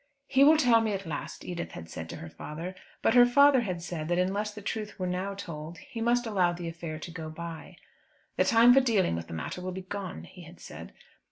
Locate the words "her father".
2.15-2.73, 3.13-3.61